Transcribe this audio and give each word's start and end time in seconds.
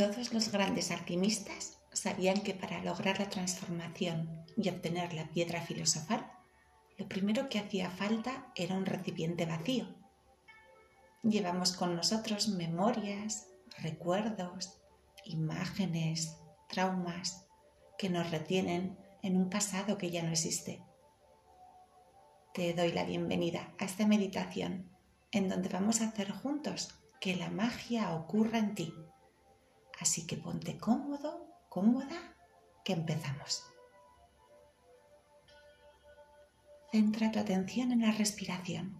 Todos 0.00 0.32
los 0.32 0.50
grandes 0.50 0.90
alquimistas 0.90 1.76
sabían 1.92 2.40
que 2.40 2.54
para 2.54 2.82
lograr 2.82 3.20
la 3.20 3.28
transformación 3.28 4.46
y 4.56 4.70
obtener 4.70 5.12
la 5.12 5.28
piedra 5.28 5.60
filosofal, 5.60 6.26
lo 6.96 7.06
primero 7.06 7.50
que 7.50 7.58
hacía 7.58 7.90
falta 7.90 8.50
era 8.54 8.76
un 8.76 8.86
recipiente 8.86 9.44
vacío. 9.44 9.94
Llevamos 11.22 11.72
con 11.72 11.96
nosotros 11.96 12.48
memorias, 12.48 13.48
recuerdos, 13.76 14.80
imágenes, 15.26 16.34
traumas 16.66 17.46
que 17.98 18.08
nos 18.08 18.30
retienen 18.30 18.96
en 19.22 19.36
un 19.36 19.50
pasado 19.50 19.98
que 19.98 20.10
ya 20.10 20.22
no 20.22 20.30
existe. 20.30 20.82
Te 22.54 22.72
doy 22.72 22.92
la 22.92 23.04
bienvenida 23.04 23.74
a 23.78 23.84
esta 23.84 24.06
meditación 24.06 24.88
en 25.30 25.50
donde 25.50 25.68
vamos 25.68 26.00
a 26.00 26.08
hacer 26.08 26.32
juntos 26.32 26.94
que 27.20 27.36
la 27.36 27.50
magia 27.50 28.14
ocurra 28.14 28.56
en 28.60 28.74
ti. 28.74 28.94
Así 30.00 30.26
que 30.26 30.36
ponte 30.36 30.78
cómodo, 30.78 31.46
cómoda, 31.68 32.36
que 32.84 32.94
empezamos. 32.94 33.64
Centra 36.90 37.30
tu 37.30 37.38
atención 37.38 37.92
en 37.92 38.00
la 38.00 38.12
respiración. 38.12 38.98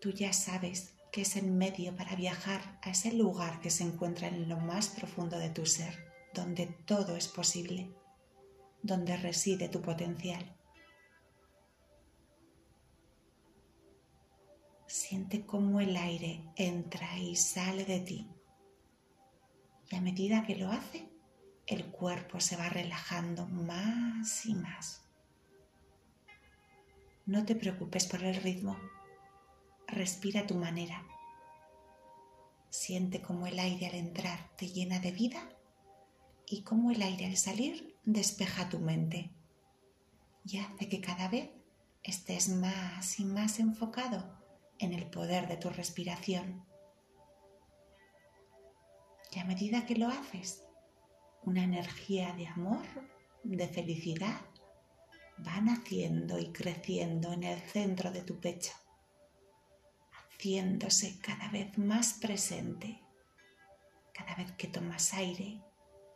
Tú 0.00 0.10
ya 0.10 0.32
sabes 0.32 0.94
que 1.12 1.22
es 1.22 1.36
el 1.36 1.50
medio 1.50 1.94
para 1.96 2.14
viajar 2.14 2.78
a 2.82 2.90
ese 2.90 3.12
lugar 3.12 3.60
que 3.60 3.70
se 3.70 3.82
encuentra 3.84 4.28
en 4.28 4.48
lo 4.48 4.56
más 4.56 4.88
profundo 4.88 5.38
de 5.38 5.50
tu 5.50 5.66
ser, 5.66 5.98
donde 6.32 6.66
todo 6.86 7.16
es 7.16 7.28
posible, 7.28 7.92
donde 8.82 9.16
reside 9.16 9.68
tu 9.68 9.82
potencial. 9.82 10.56
Siente 14.86 15.44
cómo 15.44 15.80
el 15.80 15.96
aire 15.96 16.44
entra 16.56 17.18
y 17.18 17.36
sale 17.36 17.84
de 17.84 18.00
ti. 18.00 18.39
Y 19.90 19.96
a 19.96 20.00
medida 20.00 20.46
que 20.46 20.56
lo 20.56 20.70
hace, 20.70 21.08
el 21.66 21.86
cuerpo 21.86 22.40
se 22.40 22.56
va 22.56 22.68
relajando 22.68 23.46
más 23.46 24.46
y 24.46 24.54
más. 24.54 25.02
No 27.26 27.44
te 27.44 27.54
preocupes 27.54 28.06
por 28.06 28.24
el 28.24 28.36
ritmo. 28.36 28.78
Respira 29.86 30.40
a 30.40 30.46
tu 30.46 30.54
manera. 30.54 31.04
Siente 32.70 33.20
cómo 33.20 33.46
el 33.46 33.58
aire 33.58 33.88
al 33.88 33.94
entrar 33.94 34.50
te 34.56 34.68
llena 34.68 35.00
de 35.00 35.12
vida 35.12 35.48
y 36.46 36.62
cómo 36.62 36.90
el 36.90 37.02
aire 37.02 37.26
al 37.26 37.36
salir 37.36 37.96
despeja 38.04 38.68
tu 38.68 38.78
mente 38.78 39.30
y 40.44 40.58
hace 40.58 40.88
que 40.88 41.00
cada 41.00 41.28
vez 41.28 41.50
estés 42.02 42.48
más 42.48 43.20
y 43.20 43.24
más 43.24 43.58
enfocado 43.58 44.38
en 44.78 44.92
el 44.92 45.06
poder 45.06 45.48
de 45.48 45.56
tu 45.56 45.70
respiración. 45.70 46.64
Y 49.32 49.38
a 49.38 49.44
medida 49.44 49.86
que 49.86 49.96
lo 49.96 50.08
haces, 50.08 50.64
una 51.42 51.62
energía 51.62 52.32
de 52.34 52.46
amor, 52.48 52.84
de 53.44 53.68
felicidad, 53.68 54.40
va 55.46 55.60
naciendo 55.60 56.38
y 56.38 56.52
creciendo 56.52 57.32
en 57.32 57.44
el 57.44 57.60
centro 57.60 58.10
de 58.10 58.22
tu 58.22 58.40
pecho, 58.40 58.72
haciéndose 60.10 61.18
cada 61.20 61.48
vez 61.48 61.78
más 61.78 62.14
presente, 62.14 63.00
cada 64.12 64.34
vez 64.34 64.52
que 64.52 64.66
tomas 64.66 65.14
aire 65.14 65.62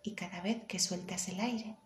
y 0.02 0.14
cada 0.14 0.40
vez 0.40 0.64
que 0.64 0.78
sueltas 0.78 1.28
el 1.28 1.40
aire. 1.40 1.76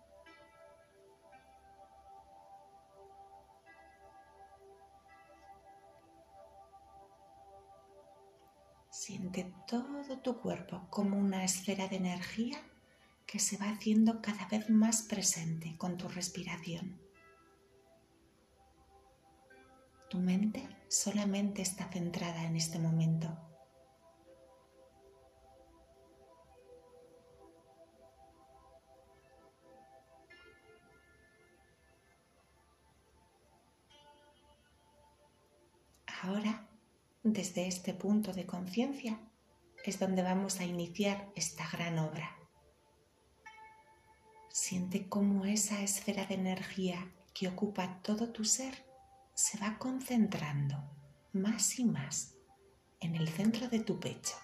Siente 9.09 9.51
todo 9.67 10.19
tu 10.19 10.39
cuerpo 10.39 10.87
como 10.91 11.17
una 11.17 11.42
esfera 11.42 11.89
de 11.89 11.97
energía 11.97 12.59
que 13.25 13.39
se 13.39 13.56
va 13.56 13.70
haciendo 13.70 14.20
cada 14.20 14.47
vez 14.48 14.69
más 14.69 15.00
presente 15.00 15.78
con 15.78 15.97
tu 15.97 16.09
respiración. 16.09 17.00
Tu 20.10 20.19
mente 20.19 20.69
solamente 20.88 21.62
está 21.62 21.91
centrada 21.91 22.44
en 22.44 22.56
este 22.56 22.78
momento. 22.78 23.34
Ahora 36.22 36.68
desde 37.33 37.66
este 37.66 37.94
punto 37.94 38.33
de 38.33 38.47
conciencia 38.47 39.21
es 39.84 39.99
donde 39.99 40.22
vamos 40.22 40.61
a 40.61 40.65
iniciar 40.65 41.31
esta 41.34 41.69
gran 41.71 41.99
obra. 41.99 42.37
Siente 44.50 45.09
cómo 45.09 45.44
esa 45.44 45.83
esfera 45.83 46.27
de 46.27 46.34
energía 46.34 47.12
que 47.34 47.49
ocupa 47.49 48.00
todo 48.03 48.31
tu 48.31 48.44
ser 48.44 48.87
se 49.34 49.59
va 49.59 49.78
concentrando 49.78 50.77
más 51.33 51.78
y 51.78 51.84
más 51.84 52.34
en 53.00 53.15
el 53.15 53.28
centro 53.28 53.69
de 53.69 53.78
tu 53.81 54.00
pecho. 54.00 54.34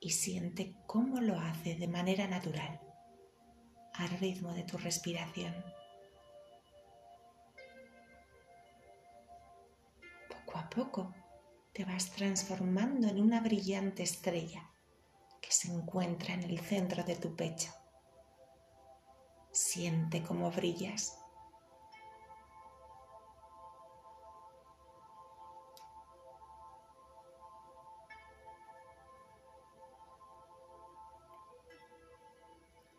Y 0.00 0.10
siente 0.10 0.74
cómo 0.86 1.20
lo 1.20 1.38
hace 1.38 1.74
de 1.74 1.88
manera 1.88 2.26
natural, 2.26 2.80
al 3.94 4.08
ritmo 4.18 4.52
de 4.54 4.62
tu 4.62 4.78
respiración. 4.78 5.54
Poco 10.74 11.14
te 11.72 11.84
vas 11.84 12.10
transformando 12.10 13.08
en 13.08 13.20
una 13.20 13.40
brillante 13.40 14.02
estrella 14.02 14.70
que 15.40 15.50
se 15.50 15.72
encuentra 15.72 16.34
en 16.34 16.44
el 16.44 16.60
centro 16.60 17.02
de 17.04 17.16
tu 17.16 17.34
pecho. 17.36 17.70
Siente 19.50 20.22
cómo 20.22 20.50
brillas. 20.50 21.18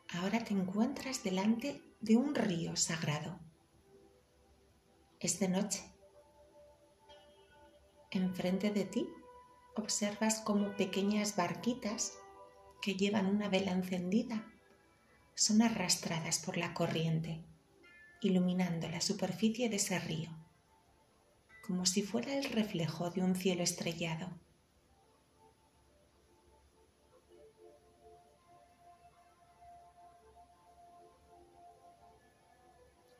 Ahora 0.09 0.43
te 0.43 0.53
encuentras 0.53 1.23
delante 1.23 1.81
de 2.01 2.17
un 2.17 2.35
río 2.35 2.75
sagrado. 2.75 3.39
Es 5.19 5.39
de 5.39 5.47
noche 5.47 5.92
Enfrente 8.15 8.69
de 8.69 8.85
ti 8.85 9.09
observas 9.75 10.39
como 10.41 10.77
pequeñas 10.77 11.35
barquitas 11.35 12.13
que 12.79 12.93
llevan 12.93 13.25
una 13.25 13.49
vela 13.49 13.71
encendida 13.71 14.45
son 15.33 15.63
arrastradas 15.63 16.37
por 16.37 16.57
la 16.57 16.75
corriente, 16.75 17.43
iluminando 18.21 18.87
la 18.87 19.01
superficie 19.01 19.67
de 19.67 19.77
ese 19.77 19.97
río, 19.97 20.29
como 21.65 21.87
si 21.87 22.03
fuera 22.03 22.35
el 22.35 22.43
reflejo 22.43 23.09
de 23.09 23.23
un 23.23 23.35
cielo 23.35 23.63
estrellado. 23.63 24.29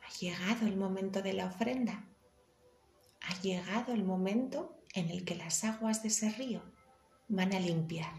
Ha 0.03 0.09
llegado 0.19 0.67
el 0.67 0.77
momento 0.77 1.23
de 1.23 1.33
la 1.33 1.47
ofrenda. 1.47 2.05
Ha 3.21 3.41
llegado 3.41 3.93
el 3.93 4.03
momento 4.03 4.82
en 4.93 5.09
el 5.09 5.25
que 5.25 5.35
las 5.35 5.63
aguas 5.63 6.01
de 6.01 6.09
ese 6.09 6.29
río 6.29 6.61
van 7.27 7.53
a 7.53 7.59
limpiar 7.59 8.13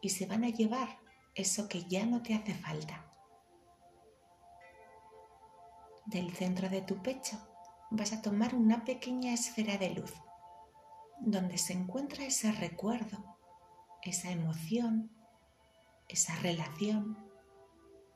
y 0.00 0.10
se 0.10 0.26
van 0.26 0.44
a 0.44 0.48
llevar 0.48 1.00
eso 1.34 1.68
que 1.68 1.84
ya 1.84 2.06
no 2.06 2.22
te 2.22 2.34
hace 2.34 2.54
falta. 2.54 3.10
Del 6.06 6.34
centro 6.34 6.68
de 6.68 6.82
tu 6.82 7.02
pecho 7.02 7.36
vas 7.90 8.12
a 8.12 8.22
tomar 8.22 8.54
una 8.54 8.84
pequeña 8.84 9.32
esfera 9.32 9.76
de 9.78 9.90
luz 9.90 10.12
donde 11.20 11.58
se 11.58 11.72
encuentra 11.72 12.24
ese 12.24 12.52
recuerdo, 12.52 13.38
esa 14.02 14.30
emoción, 14.30 15.10
esa 16.08 16.36
relación 16.36 17.16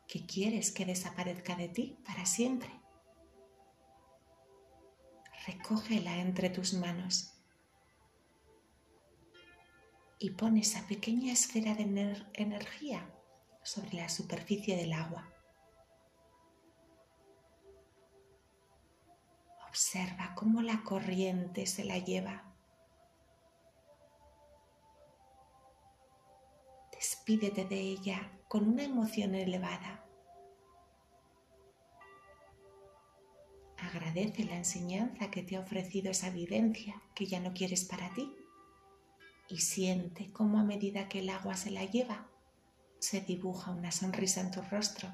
que 0.06 0.26
quieres 0.26 0.72
que 0.72 0.84
desaparezca 0.84 1.56
de 1.56 1.68
ti 1.68 1.98
para 2.04 2.26
siempre. 2.26 2.70
Recógela 5.46 6.16
entre 6.18 6.50
tus 6.50 6.74
manos 6.74 7.37
y 10.18 10.30
pone 10.30 10.60
esa 10.60 10.86
pequeña 10.86 11.32
esfera 11.32 11.74
de 11.74 12.24
energía 12.34 13.08
sobre 13.62 13.94
la 13.94 14.08
superficie 14.08 14.76
del 14.76 14.92
agua. 14.92 15.32
Observa 19.68 20.34
cómo 20.34 20.62
la 20.62 20.82
corriente 20.82 21.66
se 21.66 21.84
la 21.84 21.98
lleva. 21.98 22.44
Despídete 26.92 27.64
de 27.64 27.78
ella 27.78 28.32
con 28.48 28.66
una 28.66 28.82
emoción 28.82 29.34
elevada. 29.36 30.04
Agradece 33.76 34.44
la 34.44 34.56
enseñanza 34.56 35.30
que 35.30 35.42
te 35.44 35.56
ha 35.56 35.60
ofrecido 35.60 36.10
esa 36.10 36.30
vivencia 36.30 37.00
que 37.14 37.26
ya 37.26 37.38
no 37.38 37.52
quieres 37.52 37.84
para 37.84 38.12
ti 38.14 38.34
y 39.48 39.58
siente 39.58 40.32
cómo 40.32 40.58
a 40.58 40.64
medida 40.64 41.08
que 41.08 41.20
el 41.20 41.30
agua 41.30 41.56
se 41.56 41.70
la 41.70 41.84
lleva, 41.84 42.26
se 42.98 43.20
dibuja 43.20 43.70
una 43.70 43.90
sonrisa 43.90 44.40
en 44.40 44.50
tu 44.50 44.60
rostro. 44.62 45.08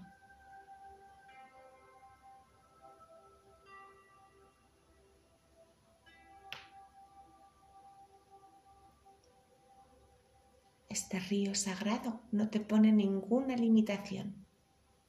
Este 10.89 11.19
río 11.19 11.55
sagrado 11.55 12.21
no 12.31 12.51
te 12.51 12.61
pone 12.61 12.93
ninguna 12.93 13.57
limitación, 13.57 14.47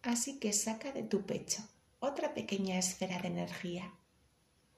así 0.01 0.39
que 0.39 0.51
saca 0.51 0.91
de 0.91 1.03
tu 1.03 1.25
pecho 1.25 1.63
otra 1.99 2.33
pequeña 2.33 2.77
esfera 2.77 3.19
de 3.19 3.27
energía 3.27 3.93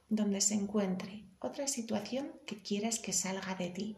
donde 0.10 0.40
se 0.42 0.54
encuentre 0.54 1.26
otra 1.40 1.68
situación 1.68 2.32
que 2.46 2.62
quieras 2.62 3.00
que 3.00 3.14
salga 3.14 3.56
de 3.56 3.70
ti. 3.70 3.98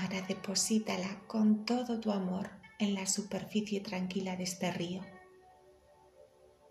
Ahora 0.00 0.22
deposítala 0.22 1.20
con 1.26 1.66
todo 1.66 2.00
tu 2.00 2.12
amor 2.12 2.48
en 2.78 2.94
la 2.94 3.06
superficie 3.06 3.82
tranquila 3.82 4.36
de 4.36 4.44
este 4.44 4.72
río 4.72 5.02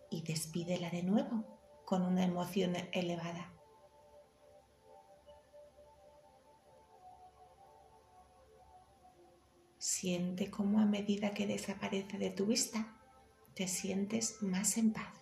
y 0.10 0.24
despídela 0.24 0.90
de 0.90 1.04
nuevo 1.04 1.46
con 1.86 2.02
una 2.02 2.24
emoción 2.24 2.74
elevada. 2.92 3.54
Siente 9.78 10.50
cómo 10.50 10.80
a 10.80 10.86
medida 10.86 11.36
que 11.36 11.46
desaparece 11.46 12.18
de 12.18 12.32
tu 12.32 12.48
vista, 12.48 12.98
te 13.54 13.68
sientes 13.68 14.42
más 14.42 14.78
en 14.78 14.94
paz, 14.94 15.14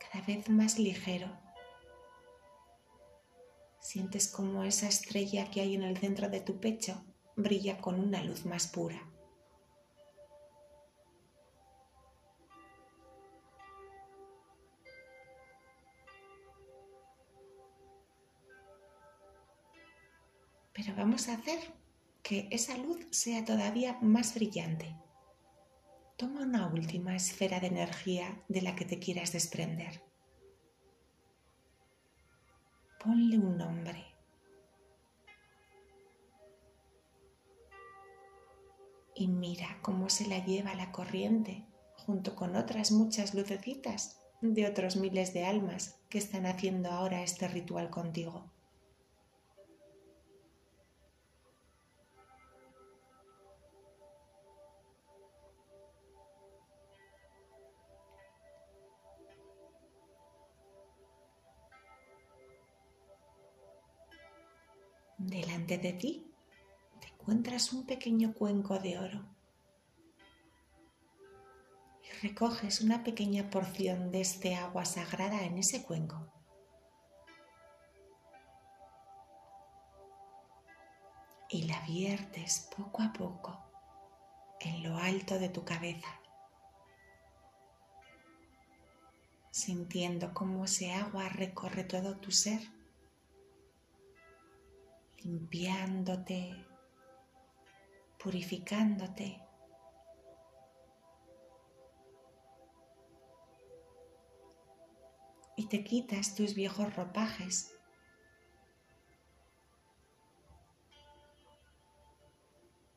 cada 0.00 0.26
vez 0.26 0.48
más 0.50 0.78
ligero. 0.80 1.45
Sientes 3.86 4.26
como 4.26 4.64
esa 4.64 4.88
estrella 4.88 5.48
que 5.48 5.60
hay 5.60 5.76
en 5.76 5.84
el 5.84 5.96
centro 5.96 6.28
de 6.28 6.40
tu 6.40 6.58
pecho 6.58 7.04
brilla 7.36 7.78
con 7.78 8.00
una 8.00 8.20
luz 8.24 8.44
más 8.44 8.66
pura. 8.66 9.00
Pero 20.72 20.96
vamos 20.96 21.28
a 21.28 21.34
hacer 21.34 21.60
que 22.24 22.48
esa 22.50 22.76
luz 22.76 23.06
sea 23.12 23.44
todavía 23.44 23.98
más 24.02 24.34
brillante. 24.34 24.96
Toma 26.16 26.40
una 26.40 26.66
última 26.66 27.14
esfera 27.14 27.60
de 27.60 27.68
energía 27.68 28.42
de 28.48 28.62
la 28.62 28.74
que 28.74 28.84
te 28.84 28.98
quieras 28.98 29.30
desprender. 29.30 30.05
Ponle 33.06 33.38
un 33.38 33.56
nombre. 33.56 34.04
Y 39.14 39.28
mira 39.28 39.78
cómo 39.80 40.10
se 40.10 40.26
la 40.26 40.44
lleva 40.44 40.74
la 40.74 40.90
corriente 40.90 41.64
junto 41.94 42.34
con 42.34 42.56
otras 42.56 42.90
muchas 42.90 43.32
lucecitas 43.32 44.18
de 44.40 44.66
otros 44.66 44.96
miles 44.96 45.32
de 45.32 45.44
almas 45.44 46.00
que 46.08 46.18
están 46.18 46.46
haciendo 46.46 46.90
ahora 46.90 47.22
este 47.22 47.46
ritual 47.46 47.90
contigo. 47.90 48.50
Delante 65.36 65.76
de 65.76 65.92
ti 65.92 66.34
te 66.98 67.08
encuentras 67.08 67.74
un 67.74 67.84
pequeño 67.84 68.32
cuenco 68.32 68.78
de 68.78 68.98
oro 68.98 69.22
y 72.02 72.26
recoges 72.26 72.80
una 72.80 73.04
pequeña 73.04 73.50
porción 73.50 74.10
de 74.10 74.22
este 74.22 74.54
agua 74.54 74.86
sagrada 74.86 75.42
en 75.42 75.58
ese 75.58 75.82
cuenco. 75.82 76.26
Y 81.50 81.64
la 81.64 81.82
viertes 81.82 82.70
poco 82.74 83.02
a 83.02 83.12
poco 83.12 83.58
en 84.58 84.82
lo 84.82 84.96
alto 84.96 85.38
de 85.38 85.50
tu 85.50 85.66
cabeza, 85.66 86.18
sintiendo 89.50 90.32
cómo 90.32 90.64
ese 90.64 90.94
agua 90.94 91.28
recorre 91.28 91.84
todo 91.84 92.16
tu 92.16 92.30
ser 92.30 92.75
limpiándote, 95.26 96.64
purificándote. 98.22 99.42
Y 105.56 105.66
te 105.68 105.82
quitas 105.82 106.36
tus 106.36 106.54
viejos 106.54 106.94
ropajes. 106.94 107.72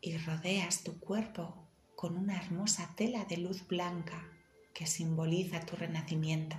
Y 0.02 0.18
rodeas 0.20 0.84
tu 0.84 1.00
cuerpo 1.00 1.68
con 1.96 2.16
una 2.16 2.38
hermosa 2.38 2.94
tela 2.96 3.26
de 3.26 3.38
luz 3.38 3.68
blanca 3.68 4.30
que 4.74 4.86
simboliza 4.86 5.66
tu 5.66 5.76
renacimiento. 5.76 6.58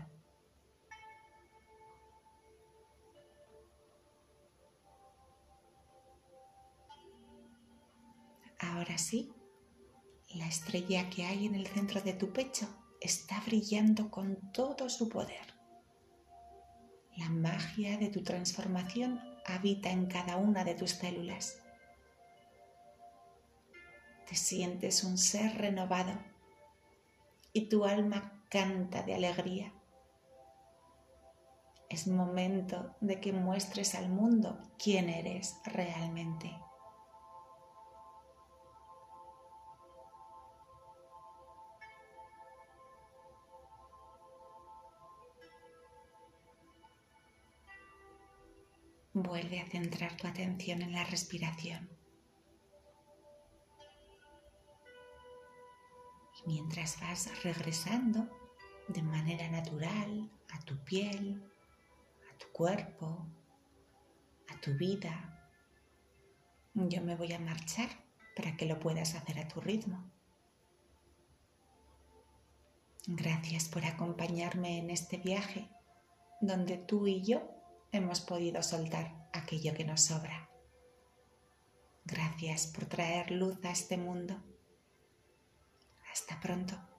Ahora 8.80 8.96
sí, 8.96 9.30
la 10.30 10.46
estrella 10.46 11.10
que 11.10 11.26
hay 11.26 11.44
en 11.44 11.54
el 11.54 11.66
centro 11.66 12.00
de 12.00 12.14
tu 12.14 12.32
pecho 12.32 12.66
está 12.98 13.38
brillando 13.44 14.10
con 14.10 14.52
todo 14.52 14.88
su 14.88 15.10
poder. 15.10 15.52
La 17.14 17.28
magia 17.28 17.98
de 17.98 18.08
tu 18.08 18.24
transformación 18.24 19.20
habita 19.44 19.90
en 19.90 20.06
cada 20.06 20.38
una 20.38 20.64
de 20.64 20.74
tus 20.74 20.92
células. 20.92 21.60
Te 24.26 24.34
sientes 24.34 25.04
un 25.04 25.18
ser 25.18 25.58
renovado 25.58 26.18
y 27.52 27.68
tu 27.68 27.84
alma 27.84 28.46
canta 28.48 29.02
de 29.02 29.14
alegría. 29.14 29.74
Es 31.90 32.06
momento 32.06 32.96
de 33.02 33.20
que 33.20 33.34
muestres 33.34 33.94
al 33.94 34.08
mundo 34.08 34.58
quién 34.78 35.10
eres 35.10 35.58
realmente. 35.66 36.56
Vuelve 49.22 49.60
a 49.60 49.66
centrar 49.66 50.16
tu 50.16 50.26
atención 50.26 50.80
en 50.80 50.92
la 50.92 51.04
respiración. 51.04 51.90
Y 56.38 56.48
mientras 56.48 56.98
vas 57.00 57.30
regresando 57.42 58.30
de 58.88 59.02
manera 59.02 59.46
natural 59.50 60.30
a 60.50 60.58
tu 60.60 60.82
piel, 60.84 61.42
a 62.32 62.38
tu 62.38 62.46
cuerpo, 62.50 63.26
a 64.48 64.58
tu 64.62 64.72
vida, 64.72 65.52
yo 66.72 67.02
me 67.02 67.14
voy 67.14 67.34
a 67.34 67.38
marchar 67.38 67.90
para 68.34 68.56
que 68.56 68.64
lo 68.64 68.80
puedas 68.80 69.14
hacer 69.14 69.38
a 69.38 69.48
tu 69.48 69.60
ritmo. 69.60 70.02
Gracias 73.06 73.68
por 73.68 73.84
acompañarme 73.84 74.78
en 74.78 74.88
este 74.88 75.18
viaje 75.18 75.68
donde 76.40 76.78
tú 76.78 77.06
y 77.06 77.22
yo 77.22 77.59
hemos 77.92 78.20
podido 78.20 78.62
soltar 78.62 79.28
aquello 79.32 79.74
que 79.74 79.84
nos 79.84 80.02
sobra. 80.02 80.48
Gracias 82.04 82.66
por 82.66 82.86
traer 82.86 83.30
luz 83.30 83.64
a 83.64 83.70
este 83.70 83.96
mundo. 83.96 84.42
Hasta 86.12 86.40
pronto. 86.40 86.89